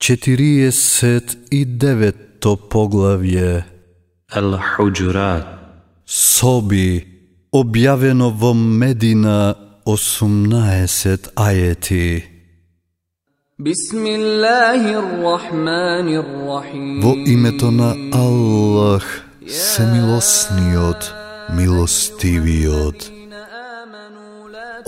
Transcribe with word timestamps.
49-то 0.00 2.56
поглавје 2.70 3.64
Ал-Худжурат 4.30 5.46
Соби, 6.06 7.02
објавено 7.52 8.30
во 8.30 8.54
Медина 8.54 9.54
18 9.84 11.34
ајети. 11.34 12.22
Во 17.02 17.12
името 17.26 17.70
на 17.70 17.94
Аллах, 18.14 19.24
се 19.46 19.86
милосниот, 19.92 21.14
милостивиот. 21.58 23.17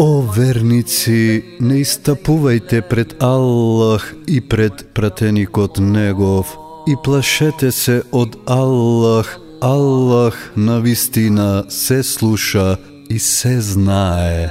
О 0.01 0.23
верници, 0.25 1.45
не 1.61 1.83
истапувајте 1.85 2.79
пред 2.89 3.11
Аллах 3.21 4.15
и 4.27 4.41
пред 4.41 4.87
пратеникот 4.97 5.77
Негов 5.79 6.57
и 6.89 6.97
плашете 7.05 7.69
се 7.69 7.99
од 8.09 8.39
Аллах. 8.47 9.37
Аллах 9.61 10.53
на 10.57 10.81
вистина 10.81 11.65
се 11.69 12.03
слуша 12.03 12.79
и 13.11 13.19
се 13.19 13.61
знае. 13.61 14.49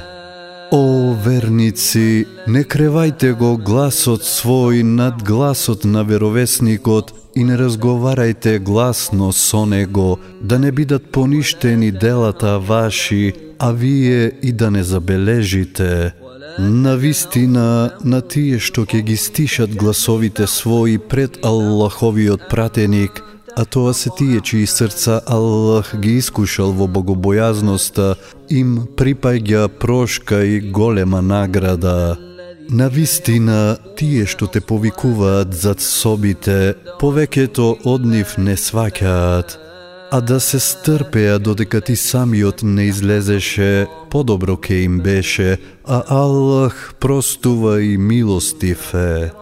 О 0.70 1.18
верници, 1.24 2.26
не 2.46 2.62
кревајте 2.62 3.34
го 3.34 3.56
гласот 3.58 4.22
свој 4.22 4.86
над 4.86 5.24
гласот 5.26 5.82
на 5.84 6.06
веровесникот 6.06 7.10
и 7.34 7.44
не 7.44 7.56
разговарајте 7.56 8.58
гласно 8.58 9.32
со 9.32 9.64
него, 9.66 10.18
да 10.40 10.58
не 10.58 10.72
бидат 10.72 11.10
поништени 11.12 11.90
делата 11.90 12.58
ваши, 12.58 13.34
а 13.58 13.72
вие 13.72 14.32
и 14.42 14.52
да 14.52 14.70
не 14.70 14.82
забележите. 14.82 16.14
На 16.58 16.96
вистина, 16.96 17.90
на 18.04 18.20
тие 18.20 18.58
што 18.58 18.84
ќе 18.84 19.02
ги 19.06 19.16
стишат 19.16 19.76
гласовите 19.76 20.48
своји 20.50 20.98
пред 20.98 21.38
Аллаховиот 21.44 22.48
пратеник, 22.50 23.22
а 23.56 23.64
тоа 23.64 23.94
се 23.94 24.10
тие 24.18 24.40
чии 24.40 24.66
срца 24.66 25.20
Аллах 25.26 25.94
ги 25.96 26.18
искушал 26.18 26.72
во 26.72 26.86
богобојазноста, 26.86 28.16
им 28.48 28.88
припаѓа 28.96 29.68
прошка 29.68 30.42
и 30.44 30.60
голема 30.60 31.22
награда. 31.22 32.29
На 32.70 32.86
вистина, 32.88 33.78
тие 33.98 34.28
што 34.30 34.46
те 34.46 34.60
повикуваат 34.62 35.50
зад 35.58 35.80
собите, 35.82 36.76
повеќето 37.00 37.64
од 37.82 38.04
нив 38.06 38.36
не 38.38 38.54
сваќаат, 38.54 39.56
а 40.14 40.20
да 40.22 40.38
се 40.38 40.60
стрпеа 40.62 41.40
додека 41.42 41.80
ти 41.80 41.96
самиот 41.96 42.62
не 42.62 42.86
излезеше, 42.92 43.86
подобро 44.10 44.56
ке 44.56 44.84
им 44.86 45.00
беше, 45.00 45.58
а 45.84 46.02
Аллах 46.08 46.94
простува 47.00 47.82
и 47.82 47.96
милостив 47.98 48.94
е. 48.94 49.32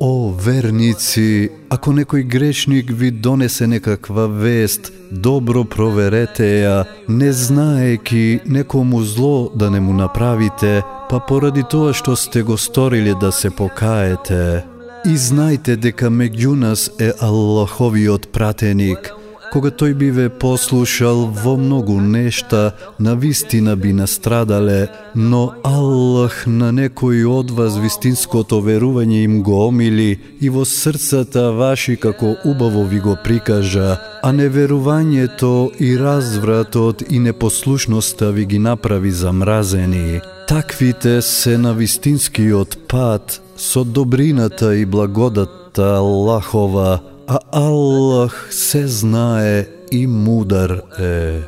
О, 0.00 0.30
верници, 0.30 1.50
ако 1.70 1.90
некој 1.90 2.22
грешник 2.22 2.92
ви 2.94 3.10
донесе 3.10 3.66
некаква 3.66 4.28
вест, 4.28 4.92
добро 5.10 5.64
проверете 5.64 6.46
ја, 6.62 6.86
не 7.08 7.32
знаеки 7.32 8.38
некому 8.46 9.02
зло 9.02 9.50
да 9.54 9.70
не 9.70 9.80
му 9.80 9.92
направите, 9.92 10.82
па 11.10 11.20
поради 11.20 11.62
тоа 11.62 11.92
што 11.92 12.16
сте 12.16 12.42
го 12.42 12.56
сториле 12.56 13.14
да 13.14 13.32
се 13.32 13.50
покаете. 13.50 14.64
И 15.06 15.14
знајте 15.14 15.76
дека 15.76 16.10
меѓу 16.10 16.54
нас 16.54 16.90
е 16.98 17.12
Аллаховиот 17.20 18.32
пратеник, 18.32 19.12
Кога 19.48 19.70
тој 19.72 19.94
би 19.96 20.08
ве 20.12 20.26
послушал 20.28 21.22
во 21.32 21.54
многу 21.56 21.96
нешта, 22.00 22.74
на 22.98 23.14
вистина 23.16 23.76
би 23.76 23.94
настрадале, 23.96 24.88
но 25.14 25.54
Аллах 25.64 26.44
на 26.46 26.68
некој 26.68 27.24
од 27.24 27.50
вас 27.56 27.78
вистинското 27.80 28.60
верување 28.60 29.24
им 29.24 29.40
го 29.42 29.62
омили 29.68 30.20
и 30.40 30.52
во 30.52 30.66
срцата 30.68 31.48
ваши 31.56 31.96
како 31.96 32.36
убаво 32.44 32.84
ви 32.84 33.00
го 33.00 33.16
прикажа, 33.24 33.96
а 34.22 34.32
неверувањето 34.32 35.70
и 35.80 35.96
развратот 35.96 37.02
и 37.08 37.18
непослушноста 37.18 38.32
ви 38.32 38.44
ги 38.44 38.58
направи 38.58 39.10
замразени. 39.10 40.20
Таквите 40.48 41.22
се 41.22 41.58
на 41.58 41.74
вистинскиот 41.74 42.88
пат 42.88 43.42
со 43.56 43.84
добрината 43.84 44.76
и 44.76 44.86
благодатта 44.86 45.96
Аллахова, 45.96 47.00
а 47.26 47.38
Аллах 47.52 48.48
се 48.50 48.86
знае 48.86 49.66
и 49.92 50.06
мудар 50.06 50.82
е. 50.98 51.40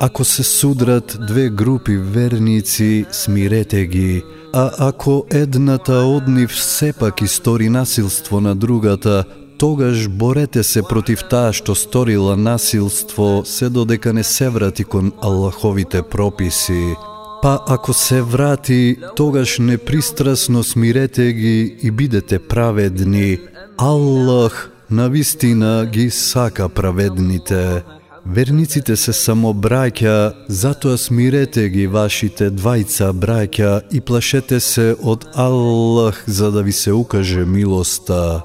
Ако 0.00 0.24
се 0.24 0.42
судрат 0.42 1.18
две 1.26 1.48
групи 1.48 1.96
верници, 1.96 3.06
смирете 3.12 3.86
ги, 3.86 4.22
а 4.52 4.70
ако 4.78 5.26
едната 5.30 5.92
од 5.92 6.28
нив 6.28 6.62
сепак 6.62 7.22
истори 7.22 7.68
насилство 7.68 8.40
на 8.40 8.56
другата, 8.56 9.24
тогаш 9.58 10.08
борете 10.08 10.62
се 10.62 10.82
против 10.82 11.22
таа 11.30 11.52
што 11.52 11.74
сторила 11.74 12.36
насилство, 12.36 13.42
се 13.46 13.70
додека 13.70 14.12
не 14.12 14.24
се 14.24 14.48
врати 14.48 14.84
кон 14.84 15.12
Аллаховите 15.22 16.02
прописи. 16.02 16.98
Па 17.42 17.60
ако 17.66 17.92
се 17.92 18.22
врати, 18.22 18.96
тогаш 19.16 19.58
непристрасно 19.58 20.64
смирете 20.64 21.32
ги 21.32 21.76
и 21.82 21.90
бидете 21.90 22.38
праведни. 22.38 23.38
Аллах 23.78 24.70
на 24.90 25.08
вистина 25.08 25.88
ги 25.92 26.10
сака 26.10 26.68
праведните. 26.68 27.82
Верниците 28.26 28.96
се 28.96 29.12
само 29.12 29.54
браќа, 29.54 30.32
затоа 30.48 30.98
смирете 30.98 31.68
ги 31.68 31.86
вашите 31.86 32.50
двајца 32.50 33.12
браќа 33.12 33.80
и 33.92 34.00
плашете 34.00 34.60
се 34.60 34.94
од 35.00 35.24
Аллах 35.34 36.24
за 36.26 36.50
да 36.50 36.62
ви 36.62 36.72
се 36.72 36.92
укаже 36.92 37.44
милоста. 37.44 38.42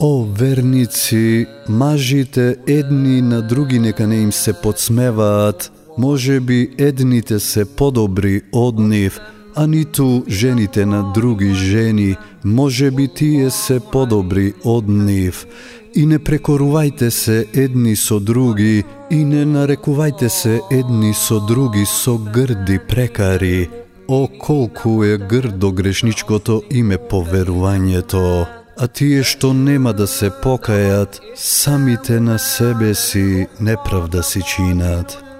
О, 0.00 0.24
верници, 0.24 1.46
мажите 1.68 2.56
едни 2.66 3.22
на 3.22 3.42
други 3.42 3.78
нека 3.78 4.06
не 4.06 4.16
им 4.16 4.32
се 4.32 4.52
подсмеваат, 4.52 5.72
може 5.98 6.40
би 6.40 6.74
едните 6.78 7.40
се 7.40 7.64
подобри 7.64 8.40
од 8.52 8.78
нив, 8.78 9.20
а 9.54 9.66
ниту 9.66 10.22
жените 10.28 10.86
на 10.86 11.12
други 11.12 11.54
жени, 11.54 12.16
може 12.44 12.90
би 12.90 13.08
тие 13.08 13.50
се 13.50 13.80
подобри 13.92 14.52
од 14.64 14.88
нив. 14.88 15.46
И 15.94 16.06
не 16.06 16.16
прекорувајте 16.18 17.10
се 17.10 17.44
едни 17.52 17.96
со 17.96 18.16
други, 18.20 18.84
и 19.10 19.24
не 19.24 19.44
нарекувајте 19.44 20.28
се 20.28 20.60
едни 20.70 21.12
со 21.14 21.40
други 21.40 21.84
со 21.84 22.16
грди 22.16 22.78
прекари. 22.88 23.68
О, 24.08 24.28
колку 24.40 25.04
е 25.04 25.18
грдо 25.18 25.72
грешничкото 25.72 26.62
име 26.70 26.96
поверувањето. 26.96 28.46
А 28.78 28.88
тие 28.88 29.20
што 29.22 29.52
нема 29.52 29.92
да 29.92 30.06
се 30.06 30.30
покајат, 30.30 31.20
самите 31.36 32.20
на 32.20 32.38
себе 32.38 32.94
си 32.94 33.46
неправда 33.60 34.22
си 34.22 34.40
чинат. 34.42 35.31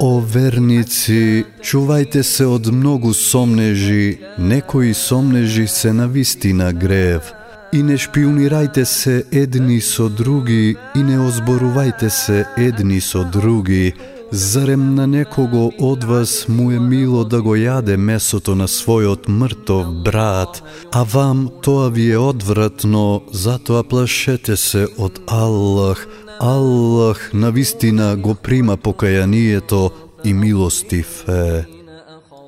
О 0.00 0.20
верници, 0.24 1.44
чувајте 1.60 2.22
се 2.24 2.46
од 2.48 2.70
многу 2.72 3.10
сомнежи, 3.12 4.16
некои 4.38 4.94
сомнежи 4.94 5.66
се 5.68 5.92
на 5.92 6.06
вистина 6.08 6.72
грев. 6.72 7.28
И 7.72 7.82
не 7.82 7.98
шпионирајте 8.00 8.84
се 8.84 9.24
едни 9.30 9.76
со 9.80 10.08
други 10.08 10.76
и 10.96 11.02
не 11.02 11.18
озборувајте 11.20 12.08
се 12.08 12.46
едни 12.56 13.00
со 13.00 13.26
други. 13.28 13.92
Зарем 14.32 14.94
на 14.94 15.06
некого 15.06 15.68
од 15.78 16.04
вас 16.04 16.48
му 16.48 16.70
е 16.72 16.80
мило 16.80 17.24
да 17.24 17.42
го 17.42 17.52
јаде 17.60 17.96
месото 17.96 18.54
на 18.54 18.68
својот 18.68 19.28
мртов 19.28 19.92
брат, 20.04 20.62
а 20.92 21.02
вам 21.02 21.50
тоа 21.62 21.90
ви 21.90 22.08
е 22.10 22.18
одвратно, 22.18 23.22
затоа 23.32 23.84
плашете 23.84 24.56
се 24.56 24.86
од 24.96 25.20
Аллах, 25.28 26.06
Аллах 26.42 27.30
на 27.34 27.50
вистина 27.52 28.16
го 28.16 28.34
прима 28.34 28.76
покајанието 28.76 29.90
и 30.24 30.32
милостив 30.32 31.28
е. 31.28 31.66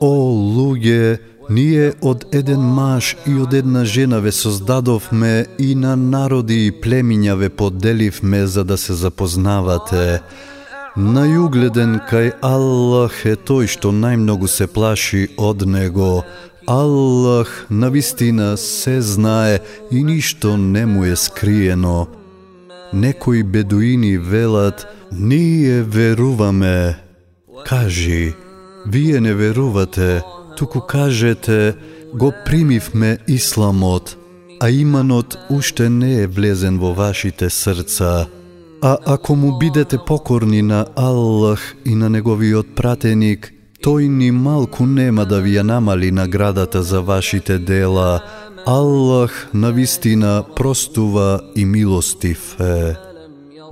О, 0.01 0.33
луѓе, 0.33 1.19
ние 1.51 1.93
од 2.01 2.25
еден 2.33 2.63
маж 2.73 3.17
и 3.29 3.35
од 3.37 3.53
една 3.53 3.85
жена 3.85 4.23
ве 4.25 4.33
создадовме 4.33 5.45
и 5.59 5.75
на 5.75 5.93
народи 5.97 6.57
и 6.67 6.73
племиња 6.73 7.37
ве 7.37 7.51
поделивме 7.51 8.47
за 8.47 8.65
да 8.65 8.79
се 8.81 8.97
запознавате. 8.97 10.23
Најугледен 10.97 12.01
кај 12.09 12.33
Аллах 12.41 13.21
е 13.29 13.37
тој 13.37 13.69
што 13.69 13.93
најмногу 13.93 14.49
се 14.49 14.71
плаши 14.73 15.29
од 15.37 15.69
Него. 15.69 16.25
Аллах 16.65 17.67
на 17.69 17.93
вистина 17.93 18.57
се 18.57 19.03
знае 19.03 19.61
и 19.91 20.01
ништо 20.01 20.57
не 20.57 20.87
му 20.87 21.05
е 21.05 21.17
скриено. 21.17 22.22
Некои 22.95 23.43
бедуини 23.43 24.19
велат, 24.19 24.87
ние 25.13 25.83
веруваме. 25.83 26.99
Кажи, 27.67 28.35
вие 28.87 29.21
не 29.21 29.35
верувате, 29.35 30.23
туку 30.57 30.81
кажете, 30.81 31.75
го 32.15 32.33
примивме 32.45 33.19
исламот, 33.29 34.17
а 34.61 34.71
иманот 34.71 35.39
уште 35.51 35.89
не 35.89 36.23
е 36.23 36.27
влезен 36.27 36.79
во 36.79 36.95
вашите 36.95 37.51
срца. 37.51 38.27
А 38.83 38.97
ако 39.07 39.37
му 39.37 39.59
бидете 39.59 39.99
покорни 40.07 40.63
на 40.63 40.87
Аллах 40.97 41.75
и 41.85 41.95
на 41.95 42.11
неговиот 42.11 42.75
пратеник, 42.75 43.53
тој 43.83 44.09
ни 44.09 44.31
малку 44.31 44.87
нема 44.87 45.25
да 45.27 45.41
ви 45.41 45.55
ја 45.59 45.63
намали 45.63 46.11
наградата 46.11 46.83
за 46.83 47.01
вашите 47.01 47.59
дела, 47.59 48.21
Аллах 48.67 49.49
на 49.55 49.73
вистина 49.73 50.45
простува 50.57 51.41
и 51.57 51.65
милостив 51.65 52.61
е. 52.61 52.97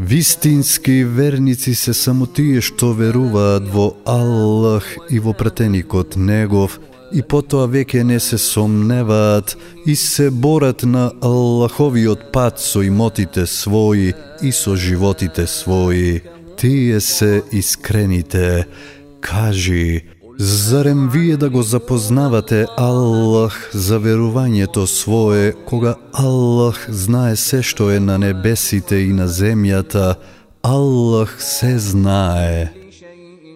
Вистински 0.00 1.04
верници 1.04 1.74
се 1.74 1.94
само 1.94 2.26
тие 2.26 2.62
што 2.64 2.90
веруваат 2.96 3.68
во 3.70 3.92
Аллах 4.08 4.96
и 5.10 5.20
во 5.20 5.34
претеникот 5.36 6.16
Негов 6.16 6.80
и 7.12 7.22
потоа 7.22 7.68
веќе 7.70 8.02
не 8.02 8.18
се 8.20 8.38
сомневаат 8.38 9.56
и 9.86 9.94
се 9.96 10.30
борат 10.30 10.82
на 10.82 11.12
Аллаховиот 11.22 12.32
пат 12.32 12.58
со 12.58 12.82
имотите 12.82 13.46
своји 13.46 14.14
и 14.42 14.50
со 14.52 14.74
животите 14.76 15.46
своји. 15.46 16.22
Тие 16.56 17.00
се 17.00 17.42
искрените. 17.52 18.66
Кажи, 19.20 20.02
Зарем 20.42 21.08
вие 21.08 21.36
да 21.36 21.50
го 21.50 21.62
запознавате 21.62 22.64
Аллах 22.76 23.70
за 23.76 23.98
верувањето 24.00 24.86
свое, 24.88 25.52
кога 25.68 25.94
Аллах 26.16 26.86
знае 26.88 27.36
се 27.36 27.60
што 27.60 27.90
е 27.92 28.00
на 28.00 28.16
небесите 28.16 29.04
и 29.04 29.12
на 29.12 29.28
земјата, 29.28 30.16
Аллах 30.64 31.36
се 31.44 31.76
знае. 31.78 32.72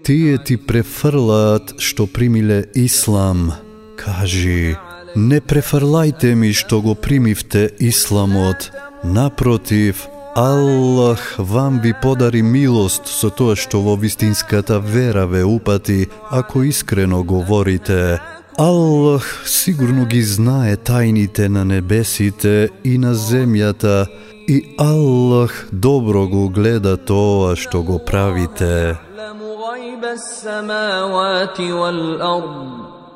Тие 0.05 0.37
ти 0.45 0.61
префрлаат 0.61 1.81
што 1.81 2.05
примиле 2.05 2.69
Ислам. 2.77 3.57
Кажи, 3.97 4.77
не 5.17 5.41
префрлајте 5.41 6.37
ми 6.37 6.53
што 6.53 6.85
го 6.85 6.93
примивте 6.95 7.71
Исламот. 7.81 8.69
Напротив, 9.05 10.05
Аллах 10.37 11.35
вам 11.39 11.81
ви 11.81 11.95
подари 12.03 12.43
милост 12.43 13.07
со 13.07 13.31
тоа 13.31 13.55
што 13.55 13.79
во 13.79 13.95
вистинската 13.95 14.81
вера 14.83 15.27
ве 15.31 15.45
упати, 15.47 16.11
ако 16.31 16.63
искрено 16.67 17.23
говорите. 17.23 18.19
Аллах 18.59 19.47
сигурно 19.47 20.07
ги 20.11 20.23
знае 20.23 20.75
тајните 20.77 21.47
на 21.47 21.63
небесите 21.65 22.71
и 22.83 22.99
на 22.99 23.15
земјата, 23.15 24.11
и 24.51 24.75
Аллах 24.79 25.69
добро 25.71 26.27
го 26.27 26.49
гледа 26.49 26.97
тоа 26.97 27.55
што 27.55 27.83
го 27.83 27.99
правите. 28.03 28.99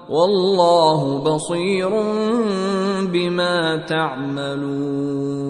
والله 0.08 1.20
بصير 1.20 1.90
بما 3.12 3.84
تعملون 3.88 5.48